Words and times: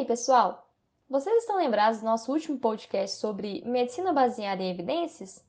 aí, 0.00 0.06
pessoal? 0.06 0.66
Vocês 1.08 1.42
estão 1.42 1.56
lembrados 1.56 2.00
do 2.00 2.06
nosso 2.06 2.32
último 2.32 2.58
podcast 2.58 3.18
sobre 3.18 3.62
medicina 3.66 4.12
baseada 4.12 4.62
em 4.62 4.70
evidências? 4.70 5.44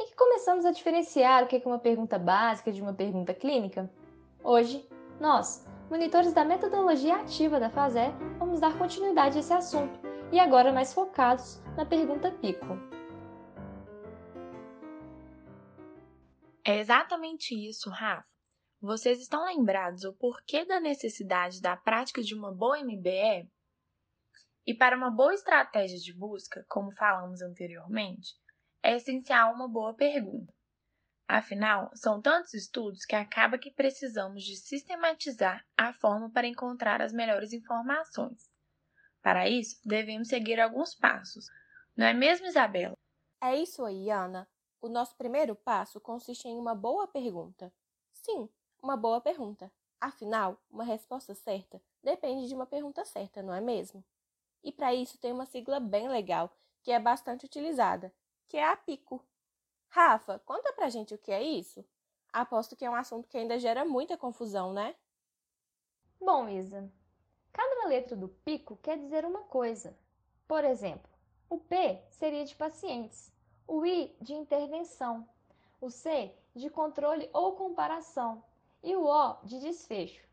Em 0.00 0.06
que 0.06 0.14
começamos 0.14 0.64
a 0.64 0.70
diferenciar 0.70 1.42
o 1.42 1.46
que 1.48 1.56
é 1.56 1.62
uma 1.66 1.78
pergunta 1.78 2.18
básica 2.18 2.70
de 2.70 2.80
uma 2.80 2.92
pergunta 2.92 3.34
clínica? 3.34 3.90
Hoje, 4.44 4.86
nós, 5.18 5.66
monitores 5.90 6.32
da 6.32 6.44
metodologia 6.44 7.16
ativa 7.16 7.58
da 7.58 7.68
FASE, 7.68 8.12
vamos 8.38 8.60
dar 8.60 8.78
continuidade 8.78 9.38
a 9.38 9.40
esse 9.40 9.52
assunto 9.52 9.98
e 10.30 10.38
agora 10.38 10.72
mais 10.72 10.92
focados 10.92 11.60
na 11.76 11.84
pergunta 11.84 12.30
PICO. 12.30 12.78
É 16.64 16.78
exatamente 16.78 17.54
isso, 17.54 17.90
Rafa. 17.90 18.24
Vocês 18.80 19.18
estão 19.20 19.44
lembrados 19.46 20.04
o 20.04 20.12
porquê 20.12 20.64
da 20.64 20.78
necessidade 20.78 21.60
da 21.60 21.76
prática 21.76 22.22
de 22.22 22.34
uma 22.34 22.52
boa 22.52 22.78
MBE? 22.84 23.48
E 24.66 24.74
para 24.74 24.96
uma 24.96 25.10
boa 25.10 25.32
estratégia 25.32 25.96
de 25.96 26.12
busca, 26.12 26.64
como 26.68 26.90
falamos 26.96 27.40
anteriormente, 27.40 28.34
é 28.82 28.96
essencial 28.96 29.54
uma 29.54 29.68
boa 29.68 29.94
pergunta. 29.94 30.52
Afinal, 31.28 31.90
são 31.94 32.20
tantos 32.20 32.52
estudos 32.52 33.04
que 33.04 33.14
acaba 33.14 33.58
que 33.58 33.70
precisamos 33.70 34.42
de 34.42 34.56
sistematizar 34.56 35.64
a 35.76 35.92
forma 35.92 36.30
para 36.30 36.48
encontrar 36.48 37.00
as 37.00 37.12
melhores 37.12 37.52
informações. 37.52 38.50
Para 39.22 39.48
isso, 39.48 39.80
devemos 39.84 40.28
seguir 40.28 40.60
alguns 40.60 40.94
passos. 40.94 41.46
Não 41.96 42.06
é 42.06 42.12
mesmo, 42.12 42.46
Isabela? 42.46 42.96
É 43.40 43.54
isso 43.54 43.84
aí, 43.84 44.10
Ana. 44.10 44.48
O 44.80 44.88
nosso 44.88 45.16
primeiro 45.16 45.54
passo 45.54 46.00
consiste 46.00 46.48
em 46.48 46.58
uma 46.58 46.74
boa 46.74 47.06
pergunta. 47.06 47.72
Sim, 48.12 48.48
uma 48.82 48.96
boa 48.96 49.20
pergunta. 49.20 49.70
Afinal, 50.00 50.60
uma 50.70 50.84
resposta 50.84 51.34
certa 51.34 51.80
depende 52.02 52.48
de 52.48 52.54
uma 52.54 52.66
pergunta 52.66 53.04
certa, 53.04 53.42
não 53.42 53.54
é 53.54 53.60
mesmo? 53.60 54.04
E 54.66 54.72
para 54.72 54.92
isso 54.92 55.16
tem 55.16 55.30
uma 55.30 55.46
sigla 55.46 55.78
bem 55.78 56.08
legal, 56.08 56.50
que 56.82 56.90
é 56.90 56.98
bastante 56.98 57.46
utilizada, 57.46 58.12
que 58.48 58.56
é 58.56 58.64
a 58.64 58.76
PICO. 58.76 59.24
Rafa, 59.88 60.40
conta 60.40 60.72
pra 60.72 60.88
gente 60.88 61.14
o 61.14 61.18
que 61.18 61.30
é 61.30 61.40
isso? 61.40 61.84
Aposto 62.32 62.74
que 62.74 62.84
é 62.84 62.90
um 62.90 62.96
assunto 62.96 63.28
que 63.28 63.38
ainda 63.38 63.60
gera 63.60 63.84
muita 63.84 64.16
confusão, 64.16 64.72
né? 64.72 64.96
Bom, 66.20 66.48
Isa, 66.48 66.92
cada 67.52 67.86
letra 67.86 68.16
do 68.16 68.28
PICO 68.28 68.76
quer 68.78 68.98
dizer 68.98 69.24
uma 69.24 69.44
coisa. 69.44 69.96
Por 70.48 70.64
exemplo, 70.64 71.08
o 71.48 71.58
P 71.58 72.02
seria 72.10 72.44
de 72.44 72.56
pacientes, 72.56 73.32
o 73.68 73.86
I 73.86 74.16
de 74.20 74.34
intervenção, 74.34 75.28
o 75.80 75.90
C 75.90 76.34
de 76.56 76.68
controle 76.70 77.30
ou 77.32 77.52
comparação 77.52 78.42
e 78.82 78.96
o 78.96 79.06
O 79.06 79.36
de 79.44 79.60
desfecho. 79.60 80.26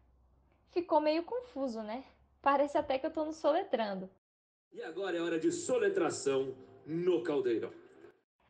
Ficou 0.72 1.00
meio 1.00 1.23
confuso, 1.23 1.84
né? 1.84 2.04
Parece 2.42 2.80
até 2.80 2.98
que 2.98 3.06
eu 3.06 3.09
estou 3.09 3.26
no 3.26 3.31
soletrando. 3.31 4.09
E 4.74 4.82
agora 4.82 5.16
é 5.16 5.22
hora 5.22 5.40
de 5.40 5.52
soletração 5.52 6.56
no 6.84 7.22
caldeirão. 7.22 7.72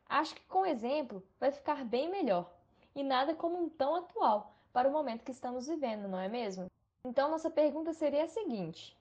Acho 0.08 0.34
que 0.34 0.42
com 0.46 0.64
exemplo 0.64 1.22
vai 1.38 1.52
ficar 1.52 1.84
bem 1.84 2.10
melhor. 2.10 2.50
E 2.94 3.02
nada 3.02 3.34
como 3.34 3.62
um 3.62 3.68
tão 3.68 3.94
atual 3.94 4.56
para 4.72 4.88
o 4.88 4.92
momento 4.92 5.22
que 5.22 5.30
estamos 5.30 5.66
vivendo, 5.66 6.08
não 6.08 6.18
é 6.18 6.26
mesmo? 6.26 6.66
Então, 7.04 7.30
nossa 7.30 7.50
pergunta 7.50 7.92
seria 7.92 8.24
a 8.24 8.28
seguinte: 8.28 8.96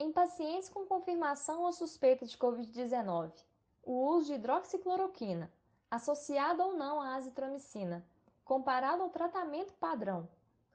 Em 0.00 0.10
pacientes 0.10 0.68
com 0.68 0.84
confirmação 0.84 1.62
ou 1.62 1.72
suspeita 1.72 2.26
de 2.26 2.36
Covid-19, 2.36 3.30
o 3.84 3.92
uso 4.08 4.26
de 4.26 4.34
hidroxicloroquina, 4.34 5.48
associado 5.88 6.64
ou 6.64 6.76
não 6.76 7.00
à 7.00 7.14
azitromicina, 7.14 8.04
comparado 8.44 9.04
ao 9.04 9.10
tratamento 9.10 9.72
padrão, 9.74 10.28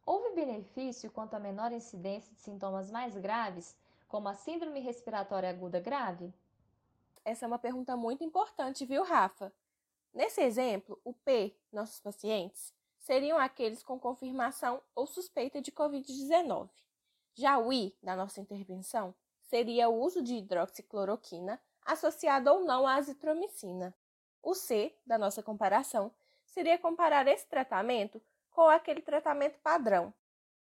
houve 0.05 0.35
benefício 0.35 1.11
quanto 1.11 1.33
à 1.33 1.39
menor 1.39 1.73
incidência 1.73 2.33
de 2.33 2.39
sintomas 2.39 2.89
mais 2.89 3.17
graves, 3.17 3.75
como 4.11 4.27
a 4.27 4.35
síndrome 4.35 4.81
respiratória 4.81 5.49
aguda 5.49 5.79
grave? 5.79 6.33
Essa 7.23 7.45
é 7.45 7.47
uma 7.47 7.57
pergunta 7.57 7.95
muito 7.95 8.25
importante, 8.25 8.85
viu, 8.85 9.03
Rafa? 9.03 9.53
Nesse 10.13 10.41
exemplo, 10.41 10.99
o 11.05 11.13
P, 11.13 11.55
nossos 11.71 12.01
pacientes, 12.01 12.73
seriam 12.99 13.37
aqueles 13.37 13.81
com 13.81 13.97
confirmação 13.97 14.81
ou 14.93 15.07
suspeita 15.07 15.61
de 15.61 15.71
Covid-19. 15.71 16.69
Já 17.33 17.57
o 17.57 17.71
I, 17.71 17.95
da 18.03 18.13
nossa 18.13 18.41
intervenção, 18.41 19.15
seria 19.43 19.87
o 19.87 19.97
uso 20.01 20.21
de 20.21 20.35
hidroxicloroquina 20.35 21.61
associado 21.85 22.51
ou 22.51 22.65
não 22.65 22.85
à 22.85 22.95
azitromicina. 22.95 23.95
O 24.43 24.53
C, 24.53 24.93
da 25.05 25.17
nossa 25.17 25.41
comparação, 25.41 26.11
seria 26.45 26.77
comparar 26.77 27.27
esse 27.29 27.47
tratamento 27.47 28.21
com 28.51 28.67
aquele 28.67 29.01
tratamento 29.01 29.57
padrão. 29.59 30.13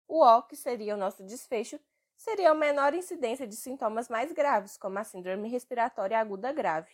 O 0.06 0.22
O, 0.22 0.42
que 0.42 0.54
seria 0.54 0.94
o 0.94 0.98
nosso 0.98 1.24
desfecho, 1.24 1.80
seria 2.20 2.50
a 2.50 2.54
menor 2.54 2.94
incidência 2.94 3.46
de 3.46 3.56
sintomas 3.56 4.08
mais 4.08 4.32
graves, 4.32 4.76
como 4.76 4.98
a 4.98 5.04
síndrome 5.04 5.48
respiratória 5.48 6.18
aguda 6.18 6.52
grave. 6.52 6.92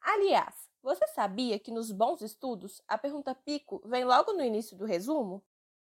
Aliás, 0.00 0.70
você 0.82 1.06
sabia 1.08 1.58
que 1.58 1.70
nos 1.70 1.90
bons 1.90 2.20
estudos 2.20 2.82
a 2.86 2.96
pergunta 2.96 3.34
pico 3.34 3.82
vem 3.84 4.04
logo 4.04 4.32
no 4.32 4.44
início 4.44 4.76
do 4.76 4.84
resumo? 4.84 5.42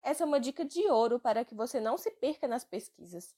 Essa 0.02 0.24
é 0.24 0.26
uma 0.26 0.40
dica 0.40 0.64
de 0.64 0.88
ouro 0.90 1.20
para 1.20 1.44
que 1.44 1.56
você 1.56 1.80
não 1.80 1.98
se 1.98 2.12
perca 2.12 2.48
nas 2.48 2.64
pesquisas 2.64 3.36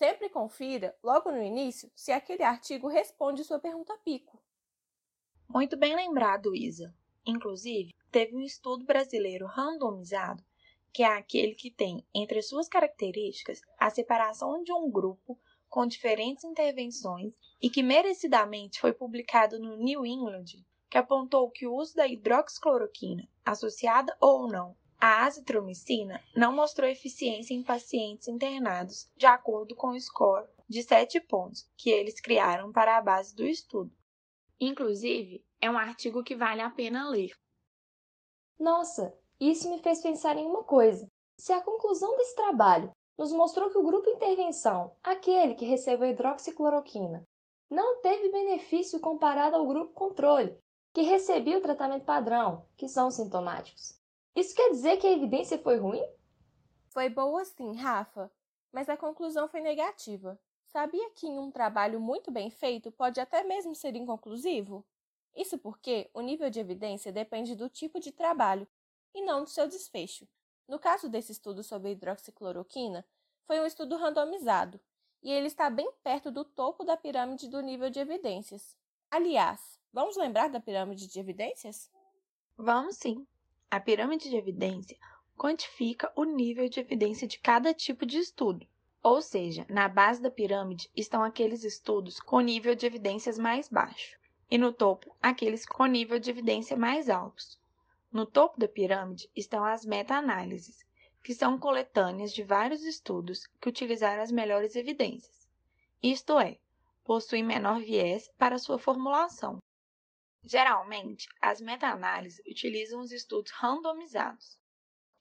Sempre 0.00 0.30
confira, 0.30 0.96
logo 1.02 1.30
no 1.30 1.42
início, 1.42 1.90
se 1.94 2.10
aquele 2.10 2.42
artigo 2.42 2.88
responde 2.88 3.44
sua 3.44 3.58
pergunta 3.58 3.94
pico. 3.98 4.42
Muito 5.46 5.76
bem 5.76 5.94
lembrado, 5.94 6.54
Isa. 6.54 6.94
Inclusive, 7.26 7.92
teve 8.10 8.34
um 8.34 8.40
estudo 8.40 8.86
brasileiro 8.86 9.44
randomizado, 9.44 10.42
que 10.92 11.02
é 11.02 11.06
aquele 11.06 11.54
que 11.54 11.70
tem 11.70 12.06
entre 12.14 12.42
suas 12.42 12.68
características 12.68 13.60
a 13.78 13.90
separação 13.90 14.62
de 14.62 14.72
um 14.72 14.90
grupo 14.90 15.38
com 15.68 15.86
diferentes 15.86 16.44
intervenções 16.44 17.32
e 17.62 17.70
que 17.70 17.82
merecidamente 17.82 18.80
foi 18.80 18.92
publicado 18.92 19.58
no 19.58 19.76
New 19.76 20.04
England, 20.04 20.46
que 20.90 20.98
apontou 20.98 21.50
que 21.50 21.66
o 21.66 21.74
uso 21.74 21.94
da 21.94 22.08
hidroxicloroquina, 22.08 23.28
associada 23.44 24.16
ou 24.20 24.48
não 24.48 24.76
a 25.00 25.24
azitromicina 25.24 26.22
não 26.36 26.54
mostrou 26.54 26.86
eficiência 26.86 27.54
em 27.54 27.62
pacientes 27.62 28.28
internados, 28.28 29.10
de 29.16 29.24
acordo 29.24 29.74
com 29.74 29.88
o 29.88 30.00
score 30.00 30.46
de 30.68 30.82
7 30.82 31.20
pontos 31.20 31.66
que 31.74 31.88
eles 31.88 32.20
criaram 32.20 32.70
para 32.70 32.98
a 32.98 33.00
base 33.00 33.34
do 33.34 33.46
estudo. 33.46 33.90
Inclusive, 34.60 35.42
é 35.58 35.70
um 35.70 35.78
artigo 35.78 36.22
que 36.22 36.36
vale 36.36 36.60
a 36.60 36.68
pena 36.68 37.08
ler. 37.08 37.32
Nossa, 38.58 39.18
isso 39.48 39.70
me 39.70 39.78
fez 39.78 40.02
pensar 40.02 40.36
em 40.36 40.46
uma 40.46 40.62
coisa. 40.62 41.08
Se 41.38 41.52
a 41.52 41.62
conclusão 41.62 42.16
desse 42.16 42.36
trabalho 42.36 42.92
nos 43.16 43.32
mostrou 43.32 43.70
que 43.70 43.78
o 43.78 43.82
grupo 43.82 44.10
intervenção, 44.10 44.94
aquele 45.02 45.54
que 45.54 45.64
recebeu 45.64 46.10
hidroxicloroquina, 46.10 47.26
não 47.70 48.00
teve 48.00 48.30
benefício 48.30 49.00
comparado 49.00 49.56
ao 49.56 49.66
grupo 49.66 49.94
controle, 49.94 50.58
que 50.92 51.02
recebia 51.02 51.56
o 51.56 51.62
tratamento 51.62 52.04
padrão, 52.04 52.66
que 52.76 52.88
são 52.88 53.10
sintomáticos. 53.10 53.98
Isso 54.34 54.54
quer 54.54 54.70
dizer 54.70 54.96
que 54.98 55.06
a 55.06 55.12
evidência 55.12 55.58
foi 55.58 55.76
ruim? 55.76 56.02
Foi 56.88 57.08
boa 57.08 57.44
sim, 57.44 57.74
Rafa, 57.76 58.30
mas 58.72 58.88
a 58.88 58.96
conclusão 58.96 59.48
foi 59.48 59.60
negativa. 59.60 60.38
Sabia 60.64 61.10
que 61.10 61.26
em 61.26 61.38
um 61.38 61.50
trabalho 61.50 62.00
muito 62.00 62.30
bem 62.30 62.50
feito 62.50 62.92
pode 62.92 63.20
até 63.20 63.42
mesmo 63.42 63.74
ser 63.74 63.94
inconclusivo? 63.96 64.84
Isso 65.34 65.58
porque 65.58 66.10
o 66.12 66.20
nível 66.20 66.50
de 66.50 66.60
evidência 66.60 67.12
depende 67.12 67.54
do 67.54 67.68
tipo 67.68 68.00
de 68.00 68.12
trabalho 68.12 68.66
e 69.14 69.22
não 69.22 69.44
do 69.44 69.50
seu 69.50 69.68
desfecho. 69.68 70.26
No 70.66 70.78
caso 70.78 71.08
desse 71.08 71.32
estudo 71.32 71.62
sobre 71.62 71.92
hidroxicloroquina, 71.92 73.04
foi 73.44 73.60
um 73.60 73.66
estudo 73.66 73.96
randomizado 73.96 74.80
e 75.22 75.30
ele 75.30 75.46
está 75.48 75.68
bem 75.68 75.90
perto 76.02 76.30
do 76.30 76.44
topo 76.44 76.84
da 76.84 76.96
pirâmide 76.96 77.48
do 77.48 77.60
nível 77.60 77.90
de 77.90 78.00
evidências. 78.00 78.76
Aliás, 79.10 79.80
vamos 79.92 80.16
lembrar 80.16 80.48
da 80.48 80.60
pirâmide 80.60 81.06
de 81.06 81.18
evidências? 81.18 81.90
Vamos 82.56 82.96
sim. 82.96 83.26
A 83.70 83.80
pirâmide 83.80 84.30
de 84.30 84.36
evidência 84.36 84.96
quantifica 85.36 86.12
o 86.14 86.24
nível 86.24 86.68
de 86.68 86.80
evidência 86.80 87.26
de 87.26 87.38
cada 87.38 87.74
tipo 87.74 88.06
de 88.06 88.18
estudo. 88.18 88.66
Ou 89.02 89.22
seja, 89.22 89.66
na 89.68 89.88
base 89.88 90.20
da 90.20 90.30
pirâmide 90.30 90.90
estão 90.94 91.22
aqueles 91.22 91.64
estudos 91.64 92.20
com 92.20 92.40
nível 92.40 92.74
de 92.74 92.86
evidências 92.86 93.38
mais 93.38 93.68
baixo, 93.68 94.18
e 94.50 94.58
no 94.58 94.72
topo, 94.72 95.16
aqueles 95.22 95.64
com 95.64 95.86
nível 95.86 96.18
de 96.18 96.30
evidência 96.30 96.76
mais 96.76 97.08
altos. 97.08 97.59
No 98.12 98.26
topo 98.26 98.58
da 98.58 98.66
pirâmide 98.66 99.30
estão 99.36 99.64
as 99.64 99.84
meta-análises, 99.84 100.84
que 101.22 101.32
são 101.32 101.58
coletâneas 101.58 102.32
de 102.32 102.42
vários 102.42 102.82
estudos 102.82 103.46
que 103.60 103.68
utilizaram 103.68 104.20
as 104.20 104.32
melhores 104.32 104.74
evidências. 104.74 105.48
Isto 106.02 106.40
é, 106.40 106.58
possuem 107.04 107.44
menor 107.44 107.80
viés 107.80 108.28
para 108.36 108.58
sua 108.58 108.78
formulação. 108.78 109.58
Geralmente, 110.42 111.28
as 111.40 111.60
meta-análises 111.60 112.44
utilizam 112.46 113.00
os 113.00 113.12
estudos 113.12 113.52
randomizados, 113.52 114.58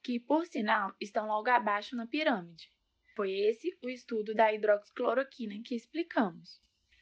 que, 0.02 0.20
por 0.20 0.48
sinal, 0.48 0.92
estão 1.00 1.28
logo 1.28 1.50
abaixo 1.50 1.96
na 1.96 2.08
pirâmide. 2.08 2.72
Foi 3.16 3.32
esse 3.32 3.78
o 3.84 3.90
estudo 3.90 4.34
da 4.34 4.52
hidroxicloroquina 4.52 5.62
que 5.64 5.76
explicamos. 5.76 6.60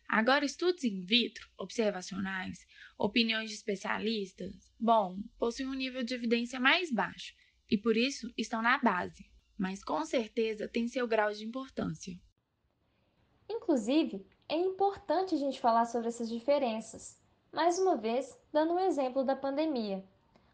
Agora, 0.07 0.45
estudos 0.45 0.85
in 0.85 1.03
vitro, 1.03 1.49
observacionais, 1.57 2.65
opiniões 2.97 3.49
de 3.49 3.55
especialistas, 3.55 4.71
bom, 4.79 5.17
possuem 5.37 5.67
um 5.67 5.73
nível 5.73 6.01
de 6.01 6.13
evidência 6.13 6.59
mais 6.59 6.91
baixo 6.91 7.35
e 7.69 7.77
por 7.77 7.97
isso 7.97 8.31
estão 8.37 8.61
na 8.61 8.77
base, 8.77 9.29
mas 9.57 9.83
com 9.83 10.05
certeza 10.05 10.67
têm 10.67 10.87
seu 10.87 11.05
grau 11.07 11.31
de 11.33 11.45
importância. 11.45 12.17
Inclusive, 13.49 14.25
é 14.47 14.55
importante 14.55 15.35
a 15.35 15.37
gente 15.37 15.59
falar 15.59 15.85
sobre 15.85 16.07
essas 16.07 16.29
diferenças, 16.29 17.19
mais 17.51 17.77
uma 17.77 17.97
vez 17.97 18.37
dando 18.51 18.73
um 18.73 18.79
exemplo 18.79 19.25
da 19.25 19.35
pandemia. 19.35 20.03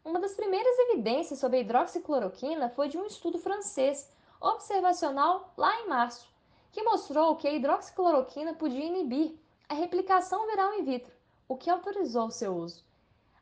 Uma 0.04 0.18
das 0.18 0.34
primeiras 0.34 0.78
evidências 0.90 1.38
sobre 1.38 1.58
a 1.58 1.60
hidroxicloroquina 1.60 2.70
foi 2.70 2.88
de 2.88 2.98
um 2.98 3.06
estudo 3.06 3.38
francês 3.38 4.12
observacional 4.40 5.54
lá 5.56 5.80
em 5.80 5.88
março, 5.88 6.28
que 6.72 6.82
mostrou 6.82 7.36
que 7.36 7.46
a 7.46 7.52
hidroxicloroquina 7.52 8.54
podia 8.54 8.84
inibir 8.84 9.38
a 9.68 9.74
replicação 9.74 10.46
viral 10.46 10.74
in 10.74 10.84
vitro, 10.84 11.12
o 11.48 11.56
que 11.56 11.70
autorizou 11.70 12.30
seu 12.30 12.54
uso. 12.54 12.84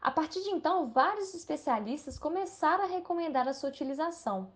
A 0.01 0.11
partir 0.11 0.43
de 0.43 0.51
então, 0.51 0.89
vários 0.91 1.35
especialistas 1.35 2.19
começaram 2.19 2.85
a 2.85 2.89
recomendar 2.89 3.47
a 3.47 3.55
sua 3.55 3.69
utilização. 3.69 4.53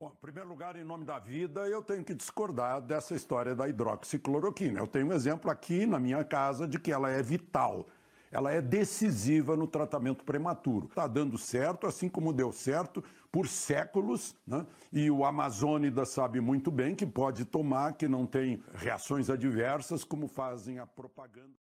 Bom, 0.00 0.08
em 0.08 0.20
primeiro 0.20 0.48
lugar, 0.48 0.76
em 0.76 0.82
nome 0.82 1.04
da 1.04 1.18
vida, 1.18 1.68
eu 1.68 1.82
tenho 1.82 2.02
que 2.02 2.14
discordar 2.14 2.80
dessa 2.80 3.14
história 3.14 3.54
da 3.54 3.68
hidroxicloroquina. 3.68 4.80
Eu 4.80 4.86
tenho 4.86 5.08
um 5.08 5.12
exemplo 5.12 5.50
aqui 5.50 5.84
na 5.84 6.00
minha 6.00 6.24
casa 6.24 6.66
de 6.66 6.78
que 6.80 6.90
ela 6.90 7.10
é 7.10 7.22
vital. 7.22 7.86
Ela 8.30 8.52
é 8.52 8.62
decisiva 8.62 9.56
no 9.56 9.66
tratamento 9.66 10.24
prematuro. 10.24 10.86
Está 10.86 11.06
dando 11.06 11.36
certo, 11.36 11.86
assim 11.86 12.08
como 12.08 12.32
deu 12.32 12.52
certo 12.52 13.02
por 13.30 13.48
séculos, 13.48 14.36
né? 14.46 14.66
e 14.92 15.10
o 15.10 15.24
Amazônida 15.24 16.04
sabe 16.04 16.40
muito 16.40 16.70
bem 16.70 16.94
que 16.94 17.06
pode 17.06 17.44
tomar, 17.44 17.94
que 17.94 18.06
não 18.06 18.26
tem 18.26 18.62
reações 18.74 19.28
adversas, 19.28 20.04
como 20.04 20.28
fazem 20.28 20.78
a 20.78 20.86
propaganda. 20.86 21.54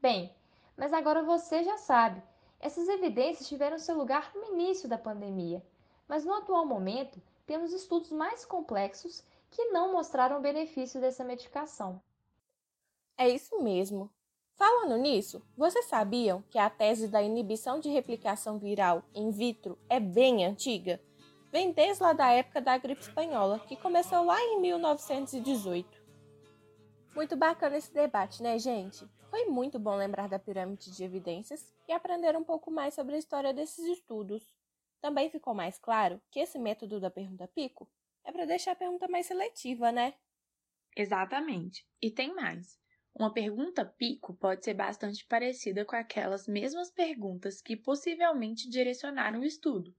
Bem, 0.00 0.34
mas 0.76 0.92
agora 0.92 1.22
você 1.22 1.62
já 1.64 1.78
sabe, 1.78 2.22
essas 2.60 2.88
evidências 2.88 3.48
tiveram 3.48 3.78
seu 3.78 3.96
lugar 3.96 4.32
no 4.34 4.54
início 4.54 4.88
da 4.88 4.96
pandemia, 4.96 5.62
mas 6.08 6.24
no 6.24 6.34
atual 6.34 6.64
momento 6.66 7.20
temos 7.46 7.72
estudos 7.72 8.10
mais 8.10 8.44
complexos 8.44 9.22
que 9.50 9.66
não 9.66 9.92
mostraram 9.92 10.38
o 10.38 10.42
benefício 10.42 11.00
dessa 11.00 11.22
medicação. 11.24 12.02
É 13.16 13.28
isso 13.28 13.62
mesmo. 13.62 14.10
Falando 14.56 14.96
nisso, 14.96 15.44
vocês 15.56 15.86
sabiam 15.86 16.42
que 16.48 16.58
a 16.58 16.70
tese 16.70 17.08
da 17.08 17.20
inibição 17.20 17.80
de 17.80 17.88
replicação 17.88 18.58
viral 18.58 19.02
in 19.12 19.30
vitro 19.30 19.76
é 19.88 19.98
bem 19.98 20.44
antiga? 20.44 21.00
Vem 21.50 21.72
desde 21.72 22.02
lá 22.02 22.12
da 22.12 22.30
época 22.30 22.60
da 22.60 22.78
gripe 22.78 23.00
espanhola, 23.00 23.58
que 23.60 23.76
começou 23.76 24.24
lá 24.24 24.40
em 24.40 24.60
1918. 24.60 26.02
Muito 27.14 27.36
bacana 27.36 27.76
esse 27.76 27.92
debate, 27.92 28.42
né, 28.42 28.58
gente? 28.58 29.04
Foi 29.28 29.46
muito 29.46 29.78
bom 29.78 29.96
lembrar 29.96 30.28
da 30.28 30.38
pirâmide 30.38 30.92
de 30.92 31.02
evidências 31.02 31.74
e 31.88 31.92
aprender 31.92 32.36
um 32.36 32.44
pouco 32.44 32.70
mais 32.70 32.94
sobre 32.94 33.16
a 33.16 33.18
história 33.18 33.52
desses 33.52 33.84
estudos. 33.86 34.54
Também 35.00 35.30
ficou 35.30 35.52
mais 35.52 35.78
claro 35.78 36.20
que 36.30 36.38
esse 36.38 36.58
método 36.58 37.00
da 37.00 37.10
pergunta 37.10 37.48
pico 37.48 37.88
é 38.24 38.30
para 38.30 38.46
deixar 38.46 38.72
a 38.72 38.76
pergunta 38.76 39.08
mais 39.08 39.26
seletiva, 39.26 39.90
né? 39.90 40.14
Exatamente. 40.96 41.84
E 42.00 42.10
tem 42.10 42.32
mais. 42.34 42.78
Uma 43.16 43.32
pergunta 43.32 43.84
pico 43.84 44.34
pode 44.34 44.64
ser 44.64 44.74
bastante 44.74 45.24
parecida 45.24 45.84
com 45.84 45.94
aquelas 45.94 46.48
mesmas 46.48 46.90
perguntas 46.90 47.62
que 47.62 47.76
possivelmente 47.76 48.68
direcionaram 48.68 49.38
o 49.38 49.44
estudo. 49.44 49.94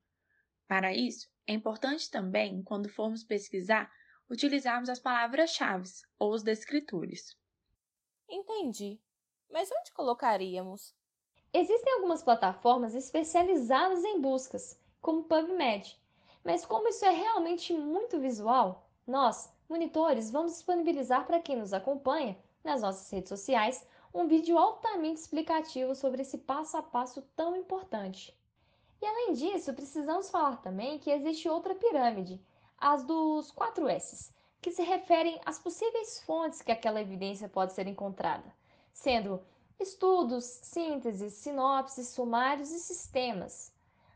Para 0.68 0.94
isso, 0.94 1.30
é 1.48 1.54
importante 1.54 2.12
também, 2.12 2.62
quando 2.62 2.90
formos 2.90 3.24
pesquisar, 3.24 3.90
utilizarmos 4.30 4.90
as 4.90 5.00
palavras-chave 5.00 5.90
ou 6.20 6.34
os 6.34 6.44
descritores. 6.44 7.38
Entendi. 8.30 9.00
Mas 9.50 9.72
onde 9.72 9.94
colocaríamos? 9.94 10.94
Existem 11.54 11.94
algumas 11.94 12.22
plataformas 12.22 12.94
especializadas 12.96 14.04
em 14.04 14.20
buscas, 14.20 14.78
como 15.00 15.24
PubMed. 15.24 15.98
Mas 16.44 16.66
como 16.66 16.90
isso 16.90 17.06
é 17.06 17.12
realmente 17.12 17.74
muito 17.74 18.20
visual, 18.20 18.90
nós, 19.08 19.50
monitores, 19.70 20.30
vamos 20.30 20.52
disponibilizar 20.52 21.26
para 21.26 21.40
quem 21.40 21.56
nos 21.56 21.72
acompanha 21.72 22.38
nas 22.66 22.82
nossas 22.82 23.10
redes 23.10 23.30
sociais 23.30 23.86
um 24.14 24.28
vídeo 24.28 24.58
altamente 24.58 25.20
explicativo 25.20 25.94
sobre 25.94 26.22
esse 26.22 26.38
passo 26.38 26.78
a 26.78 26.82
passo 26.82 27.22
tão 27.36 27.56
importante. 27.56 28.36
E 29.02 29.06
além 29.06 29.34
disso, 29.34 29.74
precisamos 29.74 30.30
falar 30.30 30.58
também 30.62 30.98
que 30.98 31.12
existe 31.12 31.50
outra 31.50 31.76
pirâmide, 31.76 32.42
as 32.78 33.04
dos 33.04 33.52
4 33.52 33.88
S's, 33.90 34.34
que 34.62 34.72
se 34.72 34.82
referem 34.82 35.40
às 35.46 35.60
possíveis 35.60 36.22
fontes 36.22 36.62
que 36.62 36.72
aquela 36.72 37.02
evidência 37.02 37.48
pode 37.48 37.74
ser 37.74 37.88
encontrada, 37.88 38.52
sendo 38.92 39.42
estudos, 39.80 40.46
sínteses, 40.46 41.34
sinopses, 41.34 42.08
sumários 42.08 42.72
e 42.72 42.80
sistemas. 42.80 43.72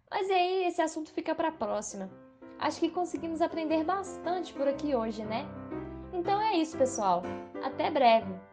Mas 0.10 0.30
aí 0.30 0.64
esse 0.66 0.82
assunto 0.82 1.12
fica 1.12 1.36
para 1.36 1.50
a 1.50 1.52
próxima. 1.52 2.10
Acho 2.58 2.80
que 2.80 2.90
conseguimos 2.90 3.42
aprender 3.42 3.84
bastante 3.84 4.54
por 4.54 4.68
aqui 4.68 4.96
hoje, 4.96 5.24
né? 5.24 5.46
Então 6.20 6.42
é 6.42 6.58
isso, 6.58 6.78
pessoal. 6.78 7.24
Até 7.64 7.90
breve! 7.90 8.49